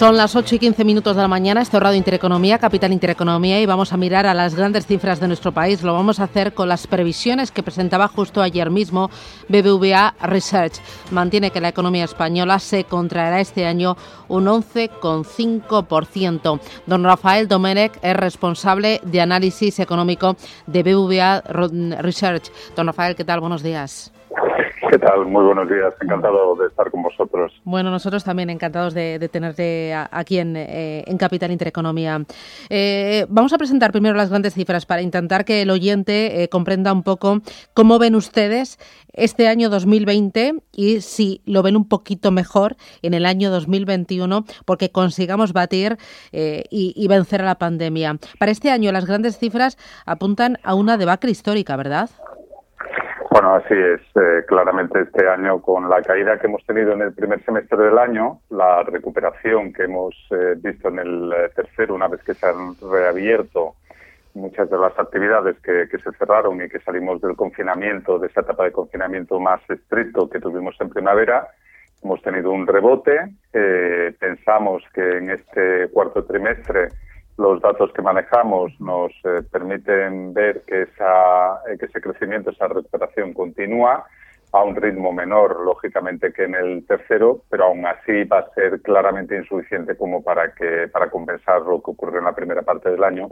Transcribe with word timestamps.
Son 0.00 0.16
las 0.16 0.34
8 0.34 0.54
y 0.54 0.58
15 0.60 0.82
minutos 0.82 1.14
de 1.14 1.20
la 1.20 1.28
mañana, 1.28 1.60
esto 1.60 1.76
es 1.76 1.82
Radio 1.82 1.98
Intereconomía, 1.98 2.58
Capital 2.58 2.90
Intereconomía, 2.90 3.60
y 3.60 3.66
vamos 3.66 3.92
a 3.92 3.98
mirar 3.98 4.24
a 4.24 4.32
las 4.32 4.54
grandes 4.54 4.86
cifras 4.86 5.20
de 5.20 5.26
nuestro 5.26 5.52
país. 5.52 5.82
Lo 5.82 5.92
vamos 5.92 6.20
a 6.20 6.24
hacer 6.24 6.54
con 6.54 6.70
las 6.70 6.86
previsiones 6.86 7.50
que 7.50 7.62
presentaba 7.62 8.08
justo 8.08 8.40
ayer 8.40 8.70
mismo 8.70 9.10
BBVA 9.50 10.14
Research. 10.22 10.80
Mantiene 11.10 11.50
que 11.50 11.60
la 11.60 11.68
economía 11.68 12.04
española 12.04 12.58
se 12.60 12.84
contraerá 12.84 13.42
este 13.42 13.66
año 13.66 13.98
un 14.28 14.46
11,5%. 14.46 16.60
Don 16.86 17.04
Rafael 17.04 17.46
Domenech 17.46 17.98
es 18.00 18.16
responsable 18.16 19.02
de 19.04 19.20
análisis 19.20 19.80
económico 19.80 20.34
de 20.66 20.82
BBVA 20.82 21.42
Research. 22.00 22.50
Don 22.74 22.86
Rafael, 22.86 23.16
¿qué 23.16 23.26
tal? 23.26 23.40
Buenos 23.40 23.62
días. 23.62 24.10
¿Qué 24.88 24.98
tal? 24.98 25.26
Muy 25.26 25.44
buenos 25.44 25.68
días. 25.68 25.92
Encantado 26.00 26.56
de 26.56 26.68
estar 26.68 26.90
con 26.90 27.02
vosotros. 27.02 27.52
Bueno, 27.64 27.90
nosotros 27.90 28.24
también 28.24 28.48
encantados 28.48 28.94
de, 28.94 29.28
tenerte 29.30 29.94
aquí 29.94 30.38
en, 30.38 30.56
eh, 30.56 31.04
en 31.06 31.18
Capital 31.18 31.50
Intereconomía. 31.50 32.24
Eh, 32.70 33.26
vamos 33.28 33.52
a 33.52 33.58
presentar 33.58 33.92
primero 33.92 34.16
las 34.16 34.30
grandes 34.30 34.54
cifras 34.54 34.86
para 34.86 35.02
intentar 35.02 35.44
que 35.44 35.62
el 35.62 35.70
oyente 35.70 36.42
eh, 36.42 36.48
comprenda 36.48 36.92
un 36.92 37.02
poco 37.02 37.42
cómo 37.74 37.98
ven 37.98 38.14
ustedes 38.14 38.78
este 39.12 39.48
año 39.48 39.68
2020 39.68 40.62
y 40.72 41.02
si 41.02 41.42
lo 41.44 41.62
ven 41.62 41.76
un 41.76 41.86
poquito 41.86 42.30
mejor 42.30 42.76
en 43.02 43.12
el 43.12 43.26
año 43.26 43.50
2021 43.50 44.44
porque 44.64 44.90
consigamos 44.90 45.52
batir 45.52 45.98
y, 46.32 46.94
y 46.96 47.08
vencer 47.08 47.42
a 47.42 47.44
la 47.44 47.56
pandemia. 47.56 48.18
Para 48.38 48.52
este 48.52 48.70
año 48.70 48.92
las 48.92 49.04
grandes 49.04 49.36
cifras 49.36 49.76
apuntan 50.06 50.58
a 50.62 50.74
una 50.74 50.96
debacle 50.96 51.32
histórica, 51.32 51.76
¿verdad? 51.76 52.08
Bueno, 53.30 53.54
así 53.54 53.74
es. 53.74 54.00
Eh, 54.16 54.44
claramente 54.44 55.02
este 55.02 55.28
año, 55.28 55.62
con 55.62 55.88
la 55.88 56.02
caída 56.02 56.36
que 56.40 56.48
hemos 56.48 56.66
tenido 56.66 56.94
en 56.94 57.02
el 57.02 57.14
primer 57.14 57.40
semestre 57.44 57.78
del 57.78 57.96
año, 57.96 58.40
la 58.50 58.82
recuperación 58.82 59.72
que 59.72 59.84
hemos 59.84 60.16
eh, 60.32 60.56
visto 60.56 60.88
en 60.88 60.98
el 60.98 61.32
eh, 61.32 61.48
tercero, 61.54 61.94
una 61.94 62.08
vez 62.08 62.20
que 62.24 62.34
se 62.34 62.46
han 62.46 62.74
reabierto 62.90 63.76
muchas 64.34 64.68
de 64.68 64.78
las 64.78 64.98
actividades 64.98 65.56
que, 65.60 65.86
se 65.86 66.12
cerraron 66.18 66.60
y 66.60 66.68
que 66.68 66.80
salimos 66.80 67.20
del 67.20 67.36
confinamiento, 67.36 68.18
de 68.18 68.26
esa 68.26 68.40
etapa 68.40 68.64
de 68.64 68.72
confinamiento 68.72 69.38
más 69.38 69.60
estricto 69.70 70.28
que 70.28 70.40
tuvimos 70.40 70.74
en 70.80 70.90
primavera, 70.90 71.46
hemos 72.02 72.20
tenido 72.22 72.50
un 72.50 72.66
rebote. 72.66 73.32
pensamos 74.18 74.82
que 74.92 75.18
en 75.18 75.30
este 75.30 75.88
cuarto 75.92 76.24
trimestre 76.24 76.88
los 77.40 77.60
datos 77.62 77.90
que 77.94 78.02
manejamos 78.02 78.78
nos 78.80 79.12
eh, 79.24 79.42
permiten 79.50 80.34
ver 80.34 80.62
que, 80.66 80.82
esa, 80.82 81.62
eh, 81.66 81.78
que 81.78 81.86
ese 81.86 82.00
crecimiento, 82.00 82.50
esa 82.50 82.68
recuperación 82.68 83.32
continúa 83.32 84.04
a 84.52 84.62
un 84.62 84.76
ritmo 84.76 85.10
menor, 85.12 85.64
lógicamente, 85.64 86.34
que 86.34 86.44
en 86.44 86.54
el 86.54 86.86
tercero, 86.86 87.40
pero 87.48 87.64
aún 87.64 87.86
así 87.86 88.24
va 88.24 88.40
a 88.40 88.50
ser 88.54 88.82
claramente 88.82 89.36
insuficiente 89.36 89.96
como 89.96 90.22
para, 90.22 90.52
que, 90.52 90.88
para 90.88 91.08
compensar 91.08 91.62
lo 91.62 91.80
que 91.80 91.92
ocurrió 91.92 92.18
en 92.18 92.26
la 92.26 92.34
primera 92.34 92.60
parte 92.60 92.90
del 92.90 93.02
año. 93.02 93.30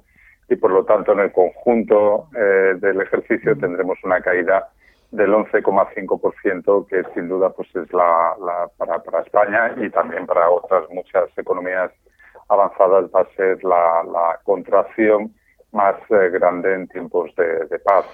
Y 0.49 0.57
por 0.57 0.71
lo 0.71 0.85
tanto, 0.85 1.13
en 1.13 1.21
el 1.21 1.33
conjunto 1.33 2.29
eh, 2.35 2.77
del 2.81 3.03
ejercicio 3.03 3.59
tendremos 3.59 3.99
una 4.05 4.23
caída 4.23 4.71
del 5.11 5.33
11,5%, 5.33 6.87
que 6.87 7.03
sin 7.13 7.29
duda 7.29 7.51
pues 7.51 7.69
es 7.77 7.93
la, 7.93 8.35
la 8.41 8.71
para, 8.79 9.03
para 9.03 9.21
España 9.21 9.75
y 9.77 9.91
también 9.91 10.25
para 10.25 10.49
otras 10.49 10.85
muchas 10.91 11.29
economías 11.37 11.91
avanzadas 12.49 13.05
va 13.15 13.21
a 13.21 13.37
ser 13.37 13.63
la, 13.65 14.39
contracción 14.45 15.35
más 15.73 15.97
eh, 16.09 16.31
grande 16.31 16.75
en 16.75 16.89
tiempos 16.89 17.31
de, 17.37 17.79
paz. 17.81 18.07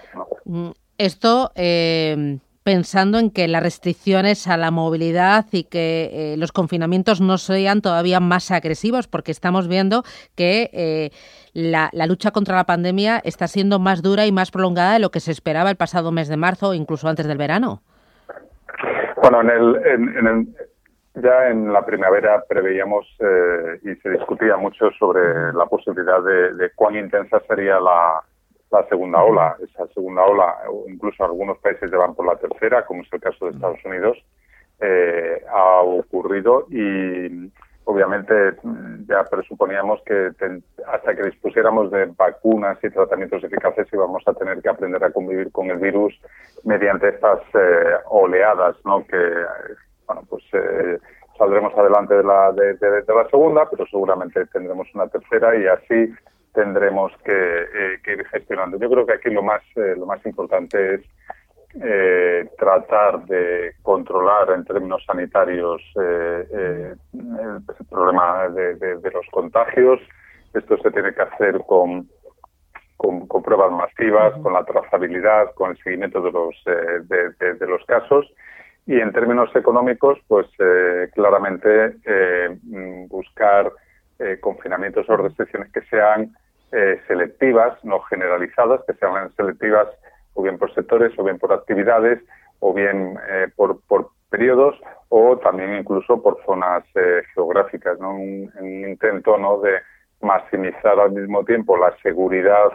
Mm, 0.45 0.71
esto 0.99 1.53
eh, 1.55 2.39
pensando 2.65 3.19
en 3.19 3.31
que 3.31 3.47
las 3.47 3.63
restricciones 3.63 4.49
a 4.49 4.57
la 4.57 4.71
movilidad 4.71 5.47
y 5.53 5.65
que 5.65 6.11
eh, 6.13 6.37
los 6.37 6.51
confinamientos 6.51 7.21
no 7.21 7.39
sean 7.39 7.81
todavía 7.81 8.19
más 8.21 8.51
agresivos, 8.51 9.07
porque 9.07 9.31
estamos 9.31 9.69
viendo 9.69 10.03
que 10.35 11.11
la, 11.53 11.91
lucha 12.07 12.33
contra 12.33 12.57
la 12.57 12.64
pandemia 12.64 13.20
está 13.25 13.47
siendo 13.47 13.79
más 13.79 14.03
dura 14.03 14.27
y 14.27 14.33
más 14.33 14.51
prolongada 14.51 14.95
de 14.95 14.98
lo 14.98 15.11
que 15.11 15.20
se 15.20 15.31
esperaba 15.31 15.70
el 15.70 15.77
pasado 15.77 16.11
mes 16.11 16.29
de 16.29 16.37
marzo 16.37 16.75
incluso 16.75 17.08
antes 17.08 17.27
del 17.27 17.39
verano. 17.39 17.83
Bueno, 19.23 19.41
en 19.41 19.51
el, 19.51 19.77
en 19.87 20.27
el 20.27 20.48
ya 21.14 21.48
en 21.48 21.73
la 21.73 21.85
primavera 21.85 22.42
preveíamos 22.48 23.07
eh, 23.20 23.79
y 23.83 23.95
se 23.97 24.11
discutía 24.11 24.57
mucho 24.57 24.91
sobre 24.98 25.52
la 25.52 25.67
posibilidad 25.67 26.23
de, 26.23 26.70
cuán 26.75 26.97
intensa 26.97 27.41
sería 27.47 27.79
la, 27.80 28.20
segunda 28.89 29.23
ola. 29.23 29.57
Esa 29.63 29.86
segunda 29.95 30.25
ola, 30.25 30.57
incluso 30.89 31.25
algunos 31.25 31.58
países 31.58 31.89
ya 31.92 31.97
van 31.97 32.14
por 32.17 32.27
la 32.27 32.35
tercera, 32.36 32.85
como 32.85 33.02
es 33.02 33.13
el 33.13 33.20
caso 33.20 33.45
de 33.47 33.52
Estados 33.52 33.79
Unidos, 33.85 34.19
eh, 34.80 35.45
ha 35.48 35.80
ocurrido 35.83 36.67
y 36.69 37.52
obviamente 37.85 38.35
ya 39.07 39.23
presuponíamos 39.31 40.01
que 40.05 40.31
hasta 40.92 41.14
que 41.14 41.23
dispusiéramos 41.23 41.92
de 41.92 42.07
vacunas 42.07 42.79
y 42.83 42.91
tratamientos 42.91 43.45
eficaces 43.45 43.86
íbamos 43.92 44.27
a 44.27 44.33
tener 44.33 44.61
que 44.61 44.70
aprender 44.70 45.05
a 45.05 45.13
convivir 45.13 45.52
con 45.52 45.70
el 45.70 45.79
virus 45.79 46.19
mediante 46.64 47.11
estas 47.11 47.41
eh, 47.55 47.95
oleadas, 48.07 48.75
¿no? 48.85 49.07
Que 49.07 49.17
bueno, 50.07 50.23
pues 50.29 50.42
eh, 50.53 50.98
saldremos 51.39 51.73
adelante 51.77 52.15
de 52.15 52.25
la, 52.25 52.53
de, 52.53 52.77
la 52.81 53.29
segunda, 53.31 53.69
pero 53.70 53.87
seguramente 53.87 54.47
tendremos 54.47 54.89
una 54.95 55.09
tercera 55.09 55.57
y 55.57 55.67
así 55.67 56.13
tendremos 56.53 57.13
que, 57.25 57.33
eh, 57.33 58.01
ir 58.07 58.27
gestionando. 58.27 58.79
Yo 58.79 58.89
creo 58.91 59.07
que 59.07 59.14
aquí 59.14 59.31
lo 59.31 59.43
más, 59.43 59.63
eh, 59.77 59.95
lo 59.97 60.07
más 60.07 60.25
importante 60.27 60.95
es 60.95 61.01
tratar 62.57 63.25
de 63.25 63.73
controlar 63.83 64.48
en 64.51 64.64
términos 64.64 65.03
sanitarios 65.05 65.83
el, 65.97 66.97
problema 67.91 68.48
de, 68.48 69.11
los 69.13 69.27
contagios. 69.33 69.98
Esto 70.55 70.77
se 70.79 70.93
tiene 70.93 71.13
que 71.13 71.23
hacer 71.23 71.61
con, 71.67 72.09
con, 72.97 73.43
pruebas 73.43 73.73
masivas, 73.73 74.35
con 74.41 74.53
la 74.53 74.64
trazabilidad, 74.64 75.53
con 75.55 75.73
el 75.73 75.79
seguimiento 75.79 76.20
de 76.20 76.31
los, 76.31 76.55
de 76.64 77.67
los 77.67 77.85
casos 77.87 78.33
y 78.86 79.00
en 79.00 79.12
términos 79.12 79.55
económicos, 79.56 80.18
pues 80.28 80.46
eh, 80.58 81.08
claramente 81.14 81.96
eh, 82.05 82.58
mm, 82.62 83.08
buscar 83.08 83.72
eh, 84.18 84.39
confinamientos 84.40 85.08
o 85.08 85.17
restricciones 85.17 85.72
que 85.72 85.83
sean 85.83 86.34
selectivas, 87.06 87.72
no 87.84 88.00
generalizadas, 88.00 88.80
que 88.84 88.95
sean 88.95 89.33
selectivas 89.36 89.86
o 90.33 90.42
bien 90.42 90.58
por 90.58 90.74
sectores, 90.74 91.17
o 91.17 91.22
bien 91.22 91.39
por 91.39 91.52
actividades, 91.52 92.20
o 92.58 92.74
bien 92.74 93.17
por, 93.55 93.80
por 93.83 94.08
periodos, 94.28 94.74
o 95.08 95.39
también 95.39 95.77
incluso 95.77 96.20
por 96.20 96.45
zonas 96.45 96.83
geográficas, 97.33 98.01
¿no? 98.01 98.16
Un, 98.16 98.51
un, 98.58 98.89
intento 98.89 99.39
¿no? 99.39 99.61
de 99.61 99.74
maximizar 100.20 100.98
al 100.98 101.12
mismo 101.12 101.45
tiempo 101.45 101.77
la 101.77 101.96
seguridad 102.02 102.72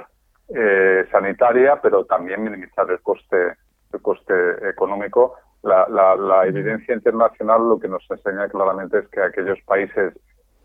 sanitaria, 1.12 1.82
pero 1.82 2.06
también 2.06 2.42
minimizar 2.42 2.90
el 2.90 3.02
coste, 3.02 3.58
el 3.92 4.02
coste 4.02 4.34
económico 4.70 5.36
la, 5.64 5.88
la, 5.90 6.16
la 6.16 6.46
evidencia 6.48 6.94
internacional 6.94 7.68
lo 7.68 7.80
que 7.80 7.88
nos 7.88 8.06
enseña 8.10 8.48
claramente 8.48 9.00
es 9.00 9.08
que 9.10 9.22
aquellos 9.22 9.60
países 9.66 10.14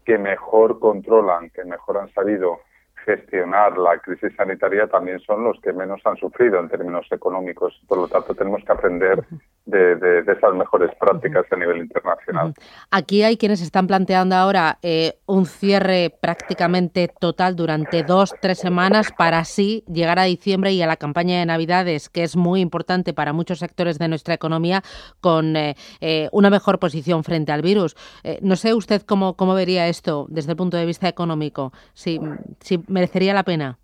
que 0.05 0.19
mejor 0.19 0.79
controlan, 0.79 1.51
que 1.51 1.65
mejor 1.65 1.99
han 1.99 2.13
sabido 2.13 2.61
gestionar 3.05 3.77
la 3.77 3.99
crisis 3.99 4.35
sanitaria 4.37 4.87
también 4.87 5.21
son 5.21 5.45
los 5.45 5.61
que 5.61 5.73
menos 5.73 6.01
han 6.05 6.17
sufrido 6.17 6.59
en 6.59 6.69
términos 6.69 7.07
económicos. 7.11 7.79
Por 7.87 7.99
lo 7.99 8.09
tanto, 8.09 8.35
tenemos 8.35 8.65
que 8.65 8.73
aprender 8.73 9.25
de, 9.67 10.21
esas 10.21 10.55
mejores 10.55 10.91
prácticas 11.01 11.47
a 11.51 11.57
nivel 11.57 11.79
internacional. 11.79 12.55
Aquí 12.91 13.23
hay 13.23 13.37
quienes 13.37 13.63
están 13.63 13.87
planteando 13.87 14.37
ahora 14.37 14.79
eh, 14.83 15.19
un 15.27 15.47
cierre 15.47 16.15
prácticamente 16.21 17.09
total 17.09 17.57
durante 17.57 18.03
dos, 18.03 18.35
tres 18.41 18.59
semanas 18.59 19.13
para 19.17 19.39
así 19.39 19.85
llegar 19.87 20.19
a 20.19 20.25
diciembre 20.25 20.73
y 20.73 20.83
a 20.83 20.87
la 20.87 20.97
campaña 20.97 21.39
de 21.39 21.47
Navidades, 21.47 22.09
que 22.09 22.23
es 22.23 22.37
muy 22.37 22.61
importante 22.61 23.15
para 23.15 23.33
muchos 23.33 23.59
sectores 23.59 23.99
de 23.99 24.09
nuestra 24.09 24.35
economía, 24.35 24.83
con 25.21 25.57
eh, 25.57 25.77
eh, 26.01 26.29
una 26.33 26.51
mejor 26.51 26.79
posición 26.79 27.25
frente 27.25 27.53
al 27.53 27.63
virus. 27.63 27.97
no 28.43 28.57
sé 28.57 28.75
usted 28.75 29.03
cómo, 29.03 29.35
cómo 29.37 29.55
vería 29.55 29.89
esto 29.89 30.27
desde 30.29 30.53
el 30.53 30.57
punto 30.57 30.77
de 30.77 30.87
vista 30.87 31.09
económico, 31.09 31.73
si, 31.95 32.21
si 32.61 32.83
merecería 32.89 33.35
la 33.35 33.45
pena. 33.45 33.79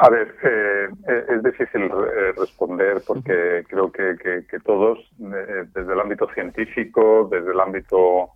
A 0.00 0.10
ver, 0.10 0.32
eh, 0.44 0.88
eh, 1.08 1.24
es 1.28 1.42
difícil 1.42 1.82
eh, 1.82 2.32
responder 2.36 3.02
porque 3.04 3.64
creo 3.68 3.90
que, 3.90 4.44
todos, 4.64 4.98
desde 5.18 5.92
el 5.92 6.00
ámbito 6.00 6.28
científico, 6.34 7.28
desde 7.28 7.50
el 7.50 7.58
ámbito 7.58 8.30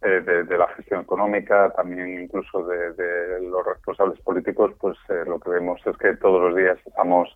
de, 0.00 0.56
la 0.56 0.68
gestión 0.76 1.00
económica, 1.00 1.70
también 1.70 2.22
incluso 2.22 2.64
de, 2.64 3.40
los 3.50 3.66
responsables 3.66 4.20
políticos, 4.20 4.72
pues 4.78 4.96
lo 5.26 5.40
que 5.40 5.50
vemos 5.50 5.84
es 5.84 5.96
que 5.96 6.14
todos 6.18 6.40
los 6.40 6.56
días 6.56 6.78
estamos 6.86 7.34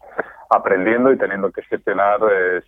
aprendiendo 0.50 1.12
y 1.12 1.19
teniendo 1.19 1.50
que 1.50 1.62
gestionar 1.62 2.20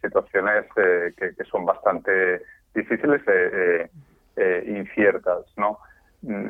situaciones 0.02 0.64
que, 0.74 1.44
son 1.44 1.64
bastante 1.64 2.42
difíciles 2.74 3.22
e 3.28 4.64
inciertas, 4.66 5.44
¿no? 5.56 5.78
Mm, 6.22 6.48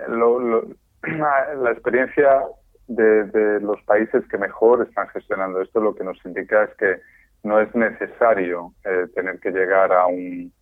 la 1.62 1.70
experiencia 1.70 2.44
de, 2.86 3.60
los 3.60 3.80
países 3.82 4.26
que 4.28 4.38
mejor 4.38 4.86
están 4.86 5.08
gestionando 5.08 5.60
esto 5.60 5.80
lo 5.80 5.94
que 5.94 6.04
nos 6.04 6.18
indica 6.24 6.64
es 6.64 6.74
que 6.76 7.00
no 7.42 7.60
es 7.60 7.74
necesario 7.74 8.72
eh, 8.84 9.06
tener 9.14 9.38
que 9.40 9.50
llegar 9.50 9.92
a 9.92 10.06
un, 10.06 10.52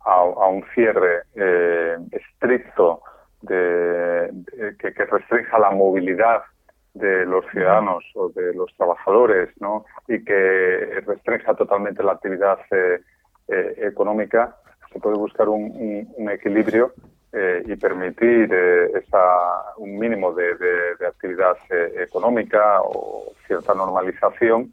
a, 0.00 0.22
un 0.24 0.64
cierre 0.74 1.22
eh, 1.34 1.96
estricto 2.12 3.02
que, 3.46 4.30
que 4.78 5.04
restrinja 5.06 5.58
la 5.58 5.70
movilidad 5.70 6.42
de 6.94 7.24
los 7.24 7.44
ciudadanos 7.50 8.04
o 8.14 8.30
de 8.30 8.52
los 8.54 8.74
trabajadores, 8.76 9.48
¿no? 9.60 9.84
Y 10.08 10.24
que 10.24 11.02
restrinja 11.06 11.54
totalmente 11.54 12.02
la 12.02 12.12
actividad 12.12 12.58
eh, 12.70 13.00
eh, 13.48 13.74
económica, 13.78 14.56
se 14.92 14.98
puede 14.98 15.16
buscar 15.16 15.48
un, 15.48 16.08
equilibrio 16.30 16.92
eh, 17.32 17.62
y 17.66 17.76
permitir 17.76 18.52
esa, 18.52 19.74
un 19.76 19.98
mínimo 19.98 20.32
de, 20.32 20.54
actividad 21.06 21.56
económica 21.98 22.80
o 22.82 23.32
cierta 23.46 23.74
normalización 23.74 24.72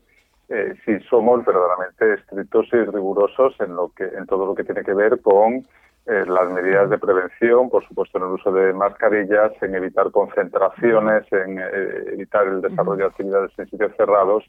si 0.85 0.97
somos 1.09 1.43
verdaderamente 1.45 2.13
estrictos 2.13 2.67
y 2.71 2.77
rigurosos 2.77 3.53
en 3.59 3.75
lo 3.75 3.91
que 3.93 4.05
en 4.05 4.25
todo 4.25 4.45
lo 4.45 4.55
que 4.55 4.63
tiene 4.63 4.81
que 4.81 4.93
ver 4.93 5.19
con 5.21 5.65
eh, 6.09 6.23
las 6.25 6.49
medidas 6.49 6.89
de 6.89 6.97
prevención, 6.97 7.69
por 7.69 7.85
supuesto 7.85 8.17
en 8.17 8.23
el 8.23 8.29
uso 8.31 8.49
de 8.49 8.71
mascarillas, 8.71 9.51
en 9.61 9.75
evitar 9.75 10.09
concentraciones, 10.09 11.29
en 11.33 11.59
eh, 11.59 12.13
evitar 12.13 12.47
el 12.47 12.61
desarrollo 12.61 13.03
de 13.03 13.05
actividades 13.07 13.51
en 13.57 13.69
sitios 13.69 13.91
cerrados, 13.97 14.45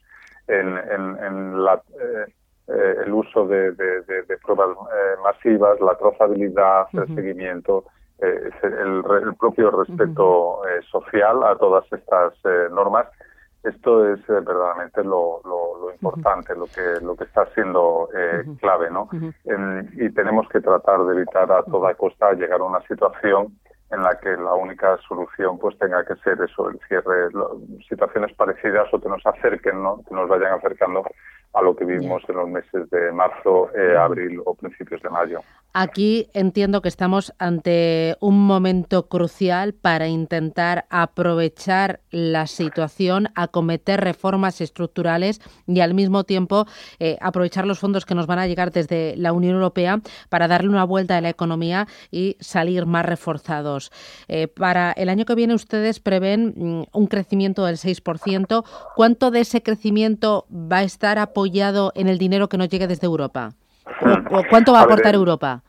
en, 0.47 0.79
eh, 0.79 0.95
el 3.05 3.13
uso 3.13 3.49
de, 3.49 3.73
pruebas 4.41 4.69
masivas, 5.25 5.81
la 5.81 5.97
trazabilidad, 5.97 6.87
el 6.93 7.13
seguimiento, 7.17 7.87
el, 8.19 9.35
propio 9.39 9.71
respeto 9.71 10.63
social 10.91 11.43
a 11.45 11.57
todas 11.57 11.85
estas 11.93 12.35
normas. 12.71 13.07
Esto 13.65 14.07
es 14.13 14.21
eh, 14.21 14.41
verdaderamente 14.41 15.03
lo, 15.03 15.43
importante, 15.93 16.55
lo 16.55 16.67
que 16.67 17.05
lo 17.05 17.17
que 17.17 17.25
está 17.25 17.47
siendo 17.55 18.09
eh, 18.15 18.45
clave, 18.61 18.89
¿no? 18.91 19.09
y 19.13 20.11
tenemos 20.11 20.49
que 20.49 20.61
tratar 20.61 21.05
de 21.05 21.17
evitar 21.17 21.51
a 21.51 21.63
toda 21.65 21.95
costa 21.95 22.33
llegar 22.35 22.61
a 22.61 22.65
una 22.65 22.81
situación 22.83 23.59
en 23.91 24.03
la 24.03 24.19
que 24.19 24.31
la 24.31 24.55
única 24.55 24.97
solución 25.09 25.59
pues 25.59 25.77
tenga 25.79 26.05
que 26.05 26.15
ser 26.17 26.39
eso, 26.43 26.69
el 26.69 26.79
cierre, 26.87 27.29
situaciones 27.89 28.35
parecidas 28.37 28.93
o 28.93 29.01
que 29.01 29.09
nos 29.09 29.25
acerquen, 29.27 29.83
¿no? 29.83 30.03
Que 30.07 30.15
nos 30.15 30.29
vayan 30.29 30.53
acercando 30.53 31.05
a 31.55 31.63
lo 31.63 31.75
que 31.75 31.85
vimos 31.85 32.23
en 32.29 32.37
los 32.37 32.49
meses 32.49 32.89
de 32.91 33.11
marzo, 33.13 33.71
eh, 33.75 33.97
abril 33.97 34.43
o 34.45 34.55
principios 34.55 35.03
de 35.03 35.09
mayo. 35.09 35.41
Aquí 35.81 36.27
entiendo 36.33 36.83
que 36.83 36.89
estamos 36.89 37.33
ante 37.39 38.17
un 38.19 38.45
momento 38.45 39.07
crucial 39.07 39.75
para 39.75 40.09
intentar 40.09 40.87
aprovechar 40.91 42.01
la 42.11 42.49
situación, 42.49 43.29
acometer 43.37 44.01
reformas 44.01 44.61
estructurales 44.61 45.41
y 45.69 45.79
al 45.79 45.95
mismo 45.95 46.25
tiempo 46.25 46.67
eh, 46.99 47.17
aprovechar 47.21 47.65
los 47.65 47.79
fondos 47.79 48.07
que 48.07 48.17
nos 48.17 48.27
van 48.27 48.41
a 48.41 48.49
llegar 48.49 48.73
desde 48.73 49.15
la 49.17 49.33
Unión 49.33 49.55
Europea 49.55 50.01
para 50.29 50.49
darle 50.49 50.71
una 50.71 50.83
vuelta 50.83 51.17
a 51.17 51.21
la 51.21 51.29
economía 51.29 51.87
y 52.11 52.37
salir 52.41 52.85
más 52.85 53.07
reforzados. 53.07 53.93
Eh, 54.27 54.49
para 54.49 54.91
el 54.91 55.09
año 55.09 55.27
que 55.27 55.37
viene 55.37 55.55
ustedes 55.55 56.01
prevén 56.01 56.55
mm, 56.57 56.87
un 56.93 57.07
crecimiento 57.07 57.65
del 57.65 57.77
6%. 57.77 58.65
¿Cuánto 58.97 59.31
de 59.31 59.43
ese 59.43 59.63
crecimiento 59.63 60.45
va 60.51 60.79
a 60.79 60.83
estar 60.83 61.21
apoyado 61.21 61.93
en 61.95 62.09
el 62.09 62.19
dinero 62.19 62.49
que 62.49 62.59
nos 62.59 62.69
llegue 62.69 62.89
desde 62.89 63.07
Europa? 63.07 63.55
¿Cuánto 64.51 64.73
va 64.73 64.81
a, 64.81 64.83
aportar 64.83 65.15
Europa? 65.15 65.63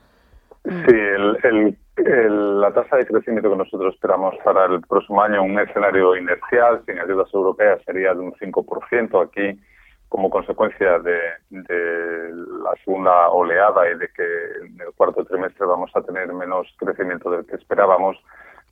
Sí, 0.69 1.77
la 2.30 2.71
tasa 2.74 2.98
de 2.98 3.06
crecimiento 3.07 3.50
que 3.50 3.56
nosotros 3.56 3.94
esperamos 3.94 4.36
para 4.44 4.66
el 4.66 4.81
próximo 4.81 5.21
año, 5.21 5.42
un 5.42 5.60
escenario 5.60 6.16
inercial, 6.16 6.81
sin 6.86 7.00
ayudas 7.00 7.33
europeas, 7.33 7.81
sería 7.86 8.13
de 8.13 8.19
un 8.19 8.33
5%. 8.33 9.25
Aquí, 9.25 9.60
como 10.07 10.30
consecuencia 10.30 11.00
de, 11.00 11.19
la 11.50 12.74
segunda 12.83 13.30
oleada 13.30 13.89
y 13.89 13.98
de 13.98 14.07
que 14.10 14.24
en 14.62 14.80
el 14.80 14.94
cuarto 14.95 15.25
trimestre 15.25 15.66
vamos 15.66 15.92
a 15.95 16.01
tener 16.01 16.31
menos 16.33 16.68
crecimiento 16.77 17.31
del 17.31 17.45
que 17.45 17.56
esperábamos, 17.56 18.18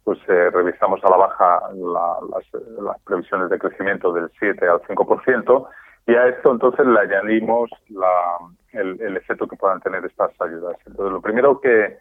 pues 0.03 0.19
eh, 0.27 0.49
revisamos 0.51 1.03
a 1.03 1.09
la 1.09 1.17
baja 1.17 1.61
las, 1.73 2.63
las 2.81 3.01
previsiones 3.01 3.49
de 3.49 3.59
crecimiento 3.59 4.13
del 4.13 4.29
7 4.39 4.67
al 4.67 4.81
5%. 4.81 5.67
Y 6.07 6.15
a 6.15 6.27
esto 6.27 6.51
entonces 6.53 6.85
le 6.85 6.99
añadimos 7.01 7.69
la, 7.89 8.37
el, 8.71 9.17
efecto 9.17 9.45
que 9.45 9.57
puedan 9.57 9.81
tener 9.81 10.05
estas 10.05 10.31
ayudas. 10.39 10.77
Entonces, 10.85 11.11
lo 11.11 11.21
primero 11.21 11.59
que, 11.59 11.97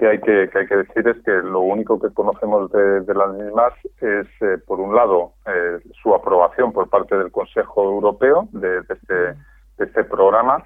hay, 0.00 0.20
que, 0.20 0.50
hay 0.52 0.66
que 0.66 0.76
decir 0.76 1.06
es 1.06 1.22
que 1.24 1.30
lo 1.30 1.60
único 1.60 2.00
que 2.00 2.12
conocemos 2.12 2.68
de, 2.72 3.14
las 3.14 3.32
mismas 3.32 3.72
es, 4.00 4.26
eh, 4.40 4.58
por 4.66 4.80
un 4.80 4.96
lado, 4.96 5.34
eh, 5.46 5.78
su 6.02 6.12
aprobación 6.12 6.72
por 6.72 6.90
parte 6.90 7.16
del 7.16 7.30
Consejo 7.30 7.84
Europeo 7.84 8.48
de, 8.50 8.78
este, 8.88 9.36
este 9.78 10.02
programa 10.02 10.64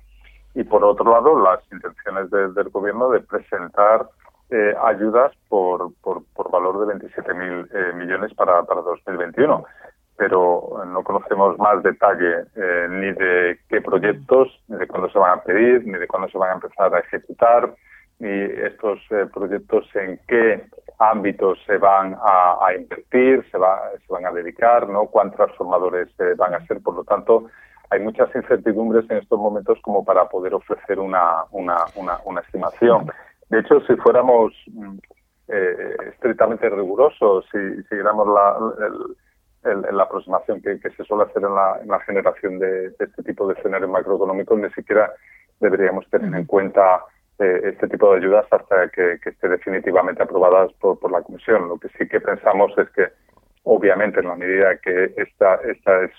y, 0.55 0.65
por 0.65 0.83
otro 0.83 1.13
lado, 1.13 1.39
las 1.39 1.61
intenciones 1.71 2.31
del 2.31 2.71
Gobierno 2.71 3.11
de 3.11 3.21
presentar 3.21 4.09
eh, 4.49 4.75
ayudas 4.83 5.33
por, 5.51 5.93
por, 6.01 6.23
valor 6.51 6.87
de 6.87 6.95
27.000 6.95 7.95
millones 7.97 8.33
para, 8.33 8.63
para 8.63 8.81
2021 8.81 9.63
pero 10.19 10.83
no 10.85 11.05
conocemos 11.05 11.57
más 11.59 11.81
detalle 11.85 12.41
eh, 12.57 12.89
ni 12.91 13.13
de 13.13 13.61
qué 13.69 13.81
proyectos, 13.81 14.49
ni 14.67 14.77
de 14.77 14.89
cuándo 14.89 15.09
se 15.11 15.19
van 15.19 15.39
a 15.39 15.43
pedir, 15.43 15.87
ni 15.87 15.97
de 15.97 16.09
cuándo 16.09 16.29
se 16.29 16.37
van 16.37 16.51
a 16.51 16.55
empezar 16.55 16.93
a 16.93 16.99
ejecutar, 16.99 17.73
ni 18.19 18.29
estos 18.29 18.99
eh, 19.11 19.27
proyectos 19.33 19.89
en 19.95 20.19
qué 20.27 20.67
ámbitos 20.99 21.61
se 21.67 21.79
van 21.79 22.17
a, 22.21 22.75
invertir, 22.77 23.49
se, 23.53 23.59
va, 23.59 23.81
se 24.05 24.13
van 24.13 24.27
a 24.27 24.33
dedicar, 24.33 24.89
no 24.89 25.07
cuántos 25.07 25.37
transformadores 25.37 26.09
eh, 26.19 26.35
van 26.37 26.53
a 26.53 26.67
ser. 26.67 26.83
Por 26.83 26.97
lo 26.97 27.05
tanto, 27.05 27.47
hay 27.91 28.01
muchas 28.01 28.35
incertidumbres 28.35 29.09
en 29.11 29.19
estos 29.19 29.39
momentos 29.39 29.79
como 29.83 30.05
para 30.05 30.29
poder 30.29 30.53
ofrecer 30.53 30.99
una, 30.99 31.45
estimación. 32.45 33.07
De 33.51 33.61
hecho, 33.61 33.81
si 33.87 33.95
fuéramos 33.95 34.53
mm, 34.67 34.99
estrictamente 36.09 36.69
rigurosos, 36.69 37.47
si 37.53 37.83
siguiéramos 37.85 38.27
la, 38.27 38.57
el, 38.85 39.17
en, 39.65 39.97
la 39.97 40.05
aproximación 40.05 40.61
que, 40.61 40.79
se 40.79 41.05
suele 41.05 41.25
hacer 41.25 41.43
en 41.43 41.55
la, 41.55 42.01
generación 42.07 42.59
de, 42.59 42.93
este 42.99 43.23
tipo 43.23 43.47
de 43.47 43.55
escenarios 43.55 43.91
macroeconómicos, 43.91 44.59
ni 44.59 44.71
siquiera 44.71 45.13
deberíamos 45.61 46.09
tener 46.11 46.33
en 46.35 46.45
cuenta 46.45 47.05
eh, 47.39 47.61
este 47.65 47.89
tipo 47.89 48.11
de 48.13 48.19
ayudas 48.19 48.47
hasta 48.51 48.89
que, 48.91 49.19
esté 49.25 49.49
definitivamente 49.49 50.23
aprobadas 50.23 50.73
por, 50.75 51.11
la 51.11 51.23
Comisión. 51.23 51.69
Lo 51.69 51.79
que 51.79 51.89
sí 51.99 52.09
que 52.09 52.21
pensamos 52.21 52.77
es 52.79 52.89
que, 52.91 53.09
obviamente, 53.65 54.21
en 54.21 54.29
la 54.29 54.37
medida 54.37 54.77
que 54.79 55.13
esta, 55.17 55.57
esta 55.57 56.05
es 56.05 56.13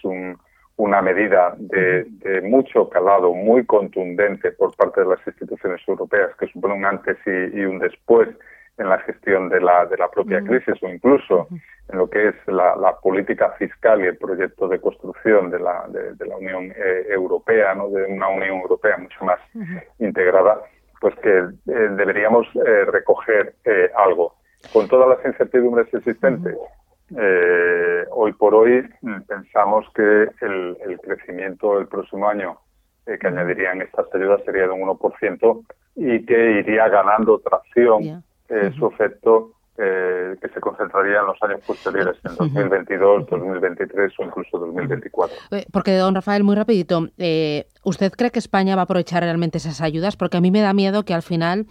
una 0.76 1.02
medida 1.02 1.56
de, 1.58 2.06
mucho 2.44 2.90
calado, 2.90 3.34
muy 3.34 3.66
contundente 3.66 4.52
por 4.52 4.76
parte 4.76 5.02
de 5.02 5.08
las 5.08 5.28
instituciones 5.28 5.82
europeas, 5.88 6.36
que 6.40 6.48
supone 6.48 6.76
un 6.76 6.86
antes 6.86 7.18
y 7.26 7.60
un 7.66 7.80
después 7.80 8.30
en 8.78 8.90
la 8.90 9.00
gestión 9.00 9.50
de 9.50 9.60
la, 9.60 9.86
de 9.86 9.98
la 9.98 10.10
propia 10.10 10.42
crisis 10.42 10.82
o 10.82 10.88
incluso 10.88 11.48
en 11.90 11.98
lo 11.98 12.10
que 12.10 12.30
es 12.30 12.36
la, 12.48 12.98
política 13.02 13.52
fiscal 13.58 14.02
y 14.02 14.08
el 14.08 14.18
proyecto 14.18 14.68
de 14.68 14.80
construcción 14.80 15.50
de 15.50 15.60
la, 15.60 15.88
de, 15.90 16.26
la 16.26 16.38
Unión 16.38 16.72
eh, 16.76 17.06
Europea, 17.10 17.74
¿no? 17.74 17.90
de 17.90 18.06
una 18.06 18.28
Unión 18.28 18.60
Europea 18.60 18.98
mucho 18.98 19.26
más 19.26 19.40
integrada, 20.00 20.62
pues 21.02 21.16
que 21.16 21.38
eh, 21.38 21.48
deberíamos 21.66 22.48
eh, 22.56 22.86
recoger 22.86 23.56
algo. 23.96 24.36
Con 24.74 24.88
todas 24.88 25.18
las 25.18 25.26
incertidumbres 25.26 25.92
existentes, 25.94 26.56
hoy 28.12 28.34
por 28.34 28.54
hoy 28.54 28.88
mm, 29.02 29.22
pensamos 29.22 29.88
que 29.96 30.28
el, 30.42 30.78
el 30.86 31.00
crecimiento 31.02 31.80
el 31.80 31.88
próximo 31.88 32.28
año 32.28 32.60
que 33.06 33.28
añadirían 33.28 33.82
estas 33.82 34.06
ayudas 34.14 34.44
sería 34.46 34.64
de 34.68 34.74
un 34.74 34.88
1% 34.88 35.66
y 35.96 36.24
que 36.26 36.52
iría 36.60 36.88
ganando 36.90 37.40
tracción 37.40 38.24
su 38.78 38.88
efecto 38.88 39.54
eh, 39.82 40.36
que 40.42 40.50
se 40.50 40.60
concentraría 40.60 41.20
en 41.20 41.26
los 41.28 41.42
años 41.42 41.62
posteriores, 41.66 42.18
en 42.24 42.36
2022, 42.36 43.28
2023 43.30 44.14
o 44.20 44.24
incluso 44.24 44.58
2024. 44.60 45.38
Eh, 45.52 45.66
porque, 45.72 45.96
don 45.96 46.16
Rafael, 46.16 46.44
muy 46.44 46.56
rapidito, 46.56 47.08
¿usted 47.84 48.12
cree 48.12 48.32
que 48.32 48.40
España 48.40 48.76
va 48.76 48.82
a 48.82 48.84
aprovechar 48.84 49.24
realmente 49.24 49.58
esas 49.58 49.82
ayudas? 49.82 50.18
Porque 50.18 50.38
a 50.38 50.42
mí 50.42 50.52
me 50.52 50.62
da 50.62 50.74
miedo 50.74 51.04
que 51.04 51.14
al 51.14 51.22
final, 51.22 51.66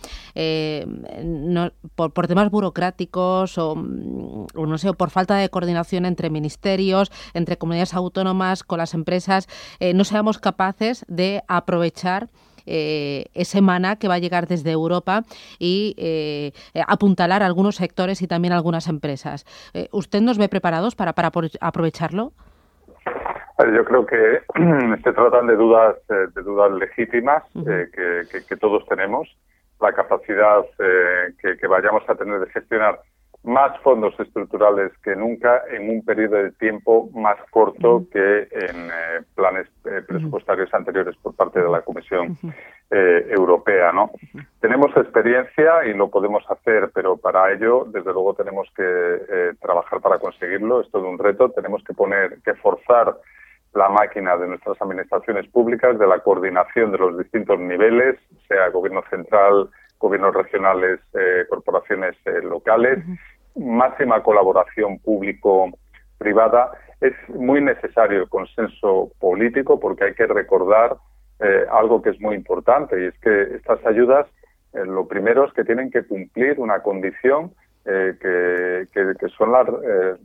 por, 1.95 2.27
temas 2.27 2.51
burocráticos 2.51 3.59
o, 3.59 3.73
o, 3.73 4.67
no 4.67 4.79
sé, 4.79 4.89
o 4.89 4.95
por 4.95 5.11
falta 5.11 5.37
de 5.37 5.49
coordinación 5.51 6.07
entre 6.07 6.31
ministerios, 6.31 7.11
entre 7.35 7.59
comunidades 7.59 7.95
autónomas, 7.95 8.65
con 8.65 8.79
las 8.79 8.95
empresas, 8.95 9.49
no 9.95 10.05
seamos 10.05 10.39
capaces 10.39 11.05
de 11.09 11.43
aprovechar 11.47 12.29
eh, 12.71 13.25
ese 13.33 13.63
mana 13.63 13.97
que 13.97 14.09
va 14.09 14.15
a 14.15 14.19
llegar 14.19 14.47
desde 14.47 14.71
Europa 14.71 15.23
y 15.59 15.95
eh, 15.97 16.53
apuntalar 16.87 17.43
algunos 17.43 17.77
sectores 17.77 18.21
y 18.21 18.29
también 18.29 18.53
algunas 18.53 18.89
empresas. 18.89 19.47
Eh, 19.73 19.89
¿Usted 19.91 20.21
nos 20.21 20.37
ve 20.37 20.49
preparados 20.51 20.95
para, 20.95 21.15
para 21.15 21.31
aprovecharlo? 21.61 22.33
Yo 23.59 23.85
creo 23.85 24.07
que 24.07 24.43
se 25.03 25.13
tratan 25.13 25.47
de 25.47 25.57
dudas, 25.57 25.97
de 26.09 26.43
dudas 26.43 26.71
legítimas 26.73 27.43
que, 27.55 28.57
todos 28.61 28.87
tenemos. 28.87 29.35
La 29.81 29.93
capacidad 29.93 30.65
que, 30.79 31.67
vayamos 31.67 32.03
a 32.09 32.15
tener 32.15 32.41
de 32.41 32.51
gestionar 32.51 33.01
más 33.45 33.79
fondos 33.81 34.19
estructurales 34.19 34.93
que 35.03 35.15
nunca 35.15 35.63
en 35.71 35.89
un 35.89 36.05
periodo 36.05 36.37
de 36.37 36.53
tiempo 36.53 37.09
más 37.15 37.37
corto 37.51 38.05
que 38.13 38.49
en 38.51 38.91
eh, 38.91 39.23
planes 39.35 39.67
eh, 39.85 40.03
presupuestarios 40.07 40.73
anteriores 40.75 41.17
por 41.23 41.35
parte 41.35 41.61
de 41.61 41.71
la 41.71 41.83
Comisión 41.83 42.37
eh, 42.91 43.27
Europea. 43.31 43.93
¿no? 43.93 44.11
Tenemos 44.61 44.95
experiencia 44.97 45.87
y 45.87 45.95
lo 45.95 46.11
podemos 46.11 46.45
hacer, 46.51 46.91
pero 46.93 47.17
para 47.17 47.53
ello, 47.53 47.85
desde 47.87 48.13
luego, 48.13 48.35
tenemos 48.35 48.69
que 48.77 49.55
trabajar 49.61 50.01
para 50.01 50.19
conseguirlo. 50.19 50.81
Es 50.81 50.91
todo 50.91 51.09
un 51.09 51.19
reto. 51.19 51.51
Tenemos 51.51 51.83
que 51.85 51.95
poner, 51.95 52.39
que 52.45 52.55
forzar 52.55 53.17
la 53.75 53.89
máquina 53.89 54.37
de 54.37 54.49
nuestras 54.49 54.81
administraciones 54.83 55.47
públicas, 55.49 55.99
de 55.99 56.07
la 56.07 56.19
coordinación 56.21 56.91
de 56.91 56.99
los 56.99 57.19
distintos 57.19 57.59
niveles, 57.61 58.17
sea 58.49 58.71
gobierno 58.71 59.03
central, 59.11 59.71
gobiernos 59.99 60.35
regionales, 60.35 61.01
eh, 61.15 61.45
corporaciones 61.49 62.15
eh, 62.25 62.41
locales, 62.43 62.99
máxima 63.57 64.23
colaboración 64.23 64.99
público-privada. 64.99 66.71
Es 67.01 67.15
muy 67.29 67.61
necesario 67.61 68.23
el 68.23 68.29
consenso 68.29 69.11
político 69.21 69.79
porque 69.79 70.05
hay 70.05 70.15
que 70.15 70.27
recordar 70.27 70.97
eh, 71.41 71.65
algo 71.71 72.03
que 72.03 72.11
es 72.11 72.21
muy 72.21 72.35
importante 72.35 73.01
y 73.01 73.07
es 73.07 73.19
que 73.21 73.43
estas 73.57 73.85
ayudas, 73.87 74.27
lo 74.73 75.09
primero 75.09 75.47
es 75.47 75.53
que 75.55 75.65
tienen 75.65 75.91
que 75.91 76.07
cumplir 76.07 76.61
una 76.61 76.81
condición 76.83 77.53
que, 77.85 78.87
que, 78.93 79.29
son 79.39 79.51
las, 79.51 79.67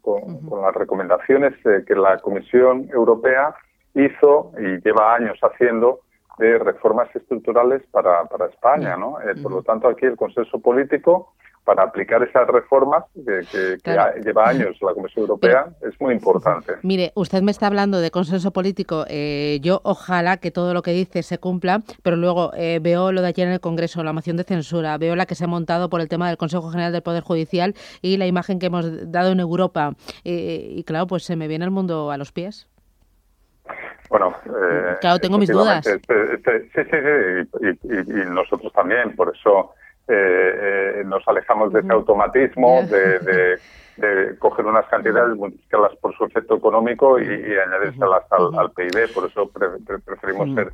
con, 0.01 0.45
con, 0.49 0.61
las 0.61 0.75
recomendaciones 0.75 1.53
que 1.63 1.95
la 1.95 2.17
Comisión 2.17 2.89
Europea 2.91 3.55
hizo 3.93 4.51
y 4.59 4.81
lleva 4.81 5.15
años 5.15 5.39
haciendo 5.41 6.01
de 6.37 6.57
reformas 6.57 7.13
estructurales 7.15 7.83
para, 7.91 8.25
para 8.25 8.47
España, 8.47 8.97
¿no? 8.97 9.19
Eh, 9.21 9.35
por 9.41 9.51
lo 9.51 9.63
tanto, 9.63 9.87
aquí 9.87 10.05
el 10.05 10.17
consenso 10.17 10.59
político 10.59 11.33
para 11.63 11.83
aplicar 11.83 12.21
esas 12.23 12.45
reformas 12.47 13.05
que, 13.13 13.77
lleva 14.21 14.49
años 14.49 14.77
la 14.81 14.93
Comisión 14.93 15.21
Europea 15.21 15.67
es 15.81 15.99
muy 16.01 16.13
importante. 16.13 16.73
Mire, 16.81 17.13
usted 17.15 17.41
me 17.41 17.51
está 17.51 17.67
hablando 17.67 18.01
de 18.01 18.11
consenso 18.11 18.51
político. 18.51 19.05
Eh, 19.07 19.59
yo 19.61 19.79
ojalá 19.83 20.37
que 20.37 20.51
todo 20.51 20.73
lo 20.73 20.81
que 20.81 20.91
dice 20.91 21.23
se 21.23 21.37
cumpla, 21.37 21.81
pero 22.01 22.17
luego 22.17 22.51
eh, 22.55 22.79
veo 22.81 23.13
lo 23.13 23.21
de 23.21 23.27
ayer 23.29 23.47
en 23.47 23.53
el 23.53 23.61
Congreso, 23.61 24.03
la 24.03 24.11
moción 24.11 24.35
de 24.35 24.43
censura, 24.43 24.97
veo 24.97 25.15
la 25.15 25.25
que 25.25 25.35
se 25.35 25.45
ha 25.45 25.47
montado 25.47 25.89
por 25.89 26.01
el 26.01 26.09
tema 26.09 26.27
del 26.27 26.37
Consejo 26.37 26.69
General 26.69 26.91
del 26.91 27.01
Poder 27.01 27.23
Judicial 27.23 27.75
y 28.01 28.17
la 28.17 28.27
imagen 28.27 28.59
que 28.59 28.65
hemos 28.65 29.09
dado 29.09 29.31
en 29.31 29.39
Europa. 29.39 29.93
y 30.25 30.83
claro, 30.83 31.07
pues 31.07 31.23
se 31.23 31.37
me 31.37 31.47
viene 31.47 31.63
el 31.63 31.71
mundo 31.71 32.11
a 32.11 32.17
los 32.17 32.33
pies. 32.33 32.67
Bueno, 34.09 34.35
eh, 34.45 34.97
claro, 35.01 35.19
tengo 35.19 35.37
mis 35.37 35.49
dudas. 35.49 35.85
Este, 35.85 36.35
este, 36.35 36.61
sí, 36.69 36.81
sí, 36.89 37.77
sí, 37.81 38.09
y, 38.11 38.25
nosotros 38.29 38.71
también, 38.73 39.15
por 39.15 39.35
eso 39.35 39.73
eh, 40.07 40.95
eh, 40.99 41.03
nos 41.05 41.27
alejamos 41.27 41.71
de 41.73 41.79
ese 41.79 41.91
automatismo 41.91 42.83
de, 42.83 43.57
de, 43.97 44.37
coger 44.39 44.65
unas 44.65 44.85
cantidades, 44.87 45.35
multiplicarlas 45.37 45.95
por 45.97 46.15
su 46.17 46.25
efecto 46.25 46.57
económico 46.57 47.19
y, 47.19 47.25
y 47.25 47.57
añadírselas 47.57 48.23
al, 48.31 48.71
PIB, 48.71 49.13
por 49.13 49.29
eso 49.29 49.49
preferimos 50.05 50.53
ser 50.55 50.73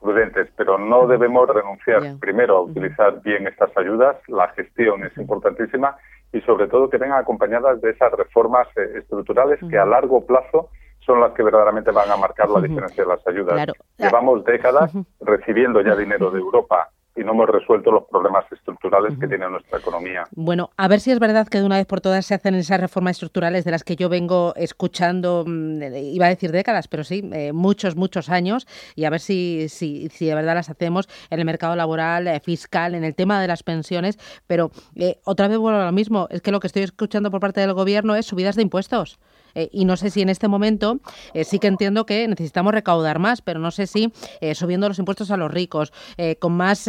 prudentes, 0.00 0.48
pero 0.56 0.78
no 0.78 1.06
debemos 1.06 1.48
renunciar 1.48 2.02
primero 2.20 2.56
a 2.56 2.62
utilizar 2.62 3.20
bien 3.22 3.46
estas 3.46 3.76
ayudas, 3.76 4.16
la 4.28 4.48
gestión 4.48 5.04
es 5.04 5.16
importantísima 5.18 5.96
y 6.32 6.40
sobre 6.42 6.68
todo 6.68 6.88
que 6.88 6.96
vengan 6.96 7.18
acompañadas 7.18 7.80
de 7.80 7.90
esas 7.90 8.12
reformas 8.12 8.68
estructurales 8.76 9.58
que 9.68 9.76
a 9.76 9.84
largo 9.84 10.24
plazo 10.24 10.70
son 11.10 11.20
las 11.20 11.32
que 11.32 11.42
verdaderamente 11.42 11.90
van 11.90 12.10
a 12.10 12.16
marcar 12.16 12.48
la 12.48 12.60
diferencia 12.60 13.02
de 13.02 13.08
las 13.08 13.26
ayudas. 13.26 13.68
Llevamos 13.98 14.44
décadas 14.44 14.92
recibiendo 15.20 15.80
ya 15.82 15.96
dinero 15.96 16.30
de 16.30 16.38
Europa 16.38 16.88
y 17.16 17.24
no 17.24 17.32
hemos 17.32 17.48
resuelto 17.48 17.90
los 17.90 18.04
problemas 18.04 18.44
estructurales 18.52 19.18
que 19.18 19.26
tiene 19.26 19.50
nuestra 19.50 19.78
economía. 19.78 20.24
Bueno, 20.30 20.70
a 20.76 20.86
ver 20.86 21.00
si 21.00 21.10
es 21.10 21.18
verdad 21.18 21.48
que 21.48 21.58
de 21.58 21.66
una 21.66 21.76
vez 21.76 21.86
por 21.86 22.00
todas 22.00 22.24
se 22.24 22.34
hacen 22.34 22.54
esas 22.54 22.80
reformas 22.80 23.16
estructurales 23.16 23.64
de 23.64 23.72
las 23.72 23.82
que 23.82 23.96
yo 23.96 24.08
vengo 24.08 24.54
escuchando, 24.54 25.44
mm, 25.46 25.82
iba 25.96 26.26
a 26.26 26.28
decir 26.28 26.52
décadas, 26.52 26.86
pero 26.86 27.02
sí, 27.02 27.28
eh, 27.32 27.52
muchos, 27.52 27.96
muchos 27.96 28.30
años, 28.30 28.66
y 28.94 29.04
a 29.04 29.10
ver 29.10 29.20
si, 29.20 29.68
si, 29.68 30.08
si 30.10 30.26
de 30.26 30.34
verdad 30.36 30.54
las 30.54 30.70
hacemos 30.70 31.08
en 31.30 31.40
el 31.40 31.44
mercado 31.44 31.74
laboral, 31.74 32.28
eh, 32.28 32.40
fiscal, 32.40 32.94
en 32.94 33.02
el 33.02 33.16
tema 33.16 33.40
de 33.40 33.48
las 33.48 33.64
pensiones, 33.64 34.16
pero 34.46 34.70
eh, 34.94 35.18
otra 35.24 35.48
vez 35.48 35.58
vuelvo 35.58 35.80
a 35.80 35.86
lo 35.86 35.92
mismo, 35.92 36.28
es 36.30 36.40
que 36.40 36.52
lo 36.52 36.60
que 36.60 36.68
estoy 36.68 36.84
escuchando 36.84 37.30
por 37.32 37.40
parte 37.40 37.60
del 37.60 37.74
gobierno 37.74 38.14
es 38.14 38.26
subidas 38.26 38.54
de 38.54 38.62
impuestos. 38.62 39.18
Eh, 39.54 39.68
y 39.72 39.84
no 39.84 39.96
sé 39.96 40.10
si 40.10 40.22
en 40.22 40.28
este 40.28 40.48
momento 40.48 41.00
eh, 41.34 41.44
sí 41.44 41.58
que 41.58 41.66
entiendo 41.66 42.06
que 42.06 42.26
necesitamos 42.28 42.72
recaudar 42.72 43.18
más, 43.18 43.42
pero 43.42 43.60
no 43.60 43.70
sé 43.70 43.86
si 43.86 44.12
eh, 44.40 44.54
subiendo 44.54 44.88
los 44.88 44.98
impuestos 44.98 45.30
a 45.30 45.36
los 45.36 45.50
ricos, 45.50 45.92
con 46.38 46.52
más 46.52 46.88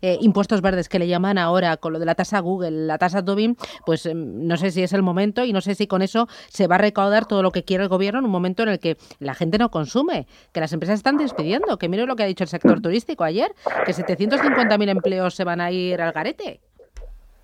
impuestos 0.00 0.60
verdes 0.60 0.88
que 0.88 0.98
le 0.98 1.08
llaman 1.08 1.38
ahora, 1.38 1.76
con 1.76 1.92
lo 1.92 1.98
de 1.98 2.06
la 2.06 2.14
tasa 2.14 2.40
Google, 2.40 2.86
la 2.86 2.98
tasa 2.98 3.24
Tobin, 3.24 3.56
pues 3.84 4.08
no 4.14 4.56
sé 4.56 4.70
si 4.70 4.82
es 4.82 4.92
el 4.92 5.02
momento 5.02 5.44
y 5.44 5.52
no 5.52 5.60
sé 5.60 5.74
si 5.74 5.86
con 5.86 6.02
eso 6.02 6.28
se 6.48 6.66
va 6.66 6.76
a 6.76 6.78
recaudar 6.78 7.26
todo 7.26 7.42
lo 7.42 7.50
que 7.50 7.64
quiere 7.64 7.82
el 7.84 7.88
gobierno 7.88 8.20
en 8.20 8.26
un 8.26 8.30
momento 8.30 8.62
en 8.62 8.70
el 8.70 8.78
que 8.78 8.96
la 9.18 9.34
gente 9.34 9.58
no 9.58 9.70
consume, 9.70 10.26
que 10.52 10.60
las 10.60 10.72
empresas 10.72 10.96
están 10.96 11.16
despidiendo, 11.16 11.78
que 11.78 11.88
mire 11.88 12.06
lo 12.06 12.16
que 12.16 12.22
ha 12.22 12.26
dicho 12.26 12.44
el 12.44 12.48
sector 12.48 12.80
turístico 12.80 13.24
ayer, 13.24 13.54
que 13.84 13.92
750.000 13.92 14.88
empleos 14.88 15.34
se 15.34 15.44
van 15.44 15.60
a 15.60 15.70
ir 15.70 16.00
al 16.00 16.12
garete. 16.12 16.60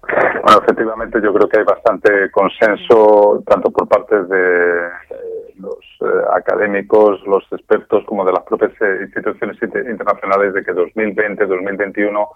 Bueno, 0.08 0.60
efectivamente 0.62 1.20
yo 1.22 1.34
creo 1.34 1.48
que 1.48 1.58
hay 1.58 1.64
bastante 1.64 2.30
consenso 2.30 3.42
tanto 3.46 3.70
por 3.70 3.86
parte 3.88 4.22
de 4.24 4.86
eh, 4.86 5.54
los 5.58 5.78
eh, 6.00 6.24
académicos, 6.34 7.20
los 7.26 7.44
expertos, 7.52 8.04
como 8.06 8.24
de 8.24 8.32
las 8.32 8.42
propias 8.44 8.72
eh, 8.80 9.00
instituciones 9.02 9.58
internacionales 9.62 10.54
de 10.54 10.64
que 10.64 10.72
2020-2021 10.72 12.28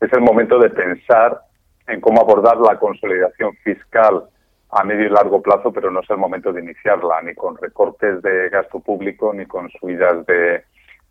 es 0.00 0.12
el 0.12 0.20
momento 0.20 0.58
de 0.60 0.70
pensar 0.70 1.40
en 1.88 2.00
cómo 2.00 2.20
abordar 2.20 2.58
la 2.58 2.78
consolidación 2.78 3.54
fiscal 3.64 4.24
a 4.70 4.84
medio 4.84 5.06
y 5.06 5.10
largo 5.10 5.42
plazo, 5.42 5.72
pero 5.72 5.90
no 5.90 6.00
es 6.00 6.10
el 6.10 6.18
momento 6.18 6.52
de 6.52 6.62
iniciarla, 6.62 7.22
ni 7.22 7.34
con 7.34 7.56
recortes 7.56 8.22
de 8.22 8.50
gasto 8.50 8.78
público, 8.80 9.32
ni 9.32 9.46
con 9.46 9.68
subidas 9.70 10.24
de, 10.26 10.64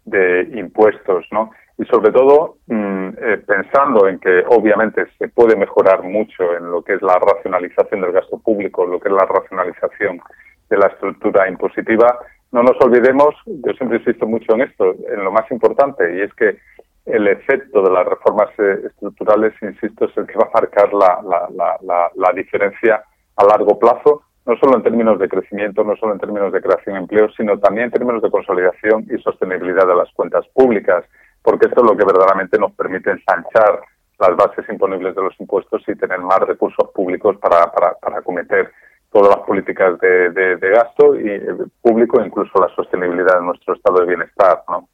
de 0.05 0.60
impuestos, 0.60 1.25
¿no? 1.31 1.51
Y 1.77 1.86
sobre 1.86 2.12
todo 2.12 2.58
mm, 2.67 3.10
eh, 3.17 3.44
pensando 3.46 4.08
en 4.08 4.20
que 4.20 4.44
obviamente 4.48 5.05
se 5.17 5.27
puede 5.27 5.55
mejorar 5.55 6.03
mucho 6.03 6.55
en 6.55 6.72
lo 6.72 6.82
que 6.82 6.94
es 6.94 7.01
la 7.01 7.20
racionalización 7.20 8.01
del 8.01 8.13
gasto 8.13 8.38
público, 8.39 8.86
lo 8.86 9.00
que 9.00 9.10
es 9.10 9.13
la 9.13 9.25
racionalización 9.25 10.22
de 10.70 10.77
la 10.77 10.88
estructura 10.88 11.48
impositiva, 11.50 12.20
no 12.51 12.63
nos 12.63 12.77
olvidemos, 12.79 13.36
yo 13.46 13.74
siempre 13.74 13.98
insisto 13.98 14.25
mucho 14.25 14.53
en 14.53 14.62
esto, 14.62 14.96
en 15.12 15.24
lo 15.24 15.32
más 15.32 15.50
importante, 15.51 16.15
y 16.15 16.22
es 16.22 16.34
que 16.36 16.58
el 17.05 17.27
efecto 17.27 17.82
de 17.82 17.91
las 17.91 18.08
reformas 18.08 18.50
eh, 18.58 18.79
estructurales, 18.88 19.53
insisto, 19.62 20.05
es 20.05 20.17
el 20.17 20.25
que 20.25 20.38
va 20.38 20.48
a 20.48 20.62
marcar 20.62 20.91
la, 20.94 22.10
la, 22.15 22.34
diferencia 22.34 23.03
a 23.36 23.44
largo 23.44 23.77
plazo 23.77 24.24
no 24.46 24.55
solo 24.58 24.77
en 24.77 24.84
términos 24.84 25.17
de 25.17 25.27
crecimiento, 25.27 25.84
no 25.84 25.96
solo 25.96 26.13
en 26.13 26.20
términos 26.20 26.53
de 26.53 26.62
creación 26.62 26.96
de 26.96 27.01
empleo, 27.01 27.29
sino 27.32 27.58
también 27.58 27.86
en 27.86 27.91
términos 27.91 28.22
de 28.22 28.29
consolidación 28.29 29.05
y 29.10 29.20
sostenibilidad 29.22 29.88
de 29.88 29.96
las 29.96 30.12
cuentas 30.13 30.46
públicas 30.53 31.03
porque 31.46 31.68
esto 31.68 31.82
es 31.82 31.92
lo 31.92 31.96
que 31.96 32.04
verdaderamente 32.04 32.58
nos 32.58 32.74
permite 32.74 33.12
ensanchar 33.12 33.82
las 34.20 34.36
bases 34.36 34.68
imponibles 34.68 35.16
de 35.16 35.22
los 35.22 35.40
impuestos 35.40 35.84
y 35.88 35.96
tener 35.96 36.20
más 36.20 36.40
recursos 36.40 36.90
públicos 36.94 37.38
para, 37.38 37.72
para, 37.72 37.94
para 37.94 38.18
acometer 38.20 38.72
todas 39.12 39.38
las 39.38 39.46
políticas 39.46 40.00
de, 40.00 40.30
de, 40.32 40.70
gasto 40.72 41.16
y 41.16 41.30
eh, 41.30 41.56
público, 41.82 42.20
incluso 42.22 42.60
la 42.60 42.74
sostenibilidad 42.75 43.40
de 43.40 43.46
nuestro 43.46 43.75
estado 43.75 44.00
de 44.00 44.08
bienestar. 44.08 44.64
¿no? 44.68 44.90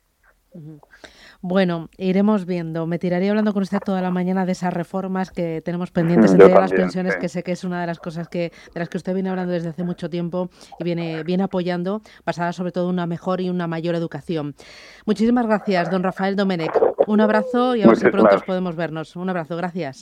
Bueno, 1.44 1.90
iremos 1.98 2.46
viendo. 2.46 2.86
Me 2.86 3.00
tiraría 3.00 3.32
hablando 3.32 3.52
con 3.52 3.64
usted 3.64 3.80
toda 3.84 4.00
la 4.02 4.12
mañana 4.12 4.46
de 4.46 4.52
esas 4.52 4.72
reformas 4.72 5.32
que 5.32 5.62
tenemos 5.66 5.90
pendientes 5.90 6.34
entre 6.34 6.50
las 6.54 6.72
pensiones, 6.72 7.16
que 7.16 7.30
sé 7.30 7.42
que 7.42 7.54
es 7.54 7.64
una 7.64 7.82
de 7.82 7.88
las 7.88 8.00
cosas 8.00 8.28
que 8.28 8.52
de 8.74 8.80
las 8.80 8.90
que 8.90 8.98
usted 8.98 9.16
viene 9.16 9.30
hablando 9.30 9.52
desde 9.52 9.70
hace 9.70 9.84
mucho 9.84 10.08
tiempo 10.08 10.52
y 10.80 10.84
viene, 10.84 11.24
viene 11.24 11.42
apoyando, 11.42 12.04
basada 12.26 12.54
sobre 12.54 12.72
todo 12.72 12.86
en 12.86 12.92
una 12.92 13.08
mejor 13.08 13.42
y 13.42 13.50
una 13.50 13.66
mayor 13.66 13.96
educación. 13.96 14.54
Muchísimas 15.08 15.48
gracias, 15.48 15.90
don 15.90 16.04
Rafael 16.04 16.36
Domenech. 16.36 16.78
Un 17.08 17.22
abrazo 17.22 17.76
y 17.76 17.82
a 17.82 17.88
ver 17.88 17.98
si 17.98 18.08
pronto 18.10 18.40
podemos 18.46 18.76
vernos. 18.76 19.16
Un 19.16 19.30
abrazo, 19.30 19.58
gracias. 19.58 20.00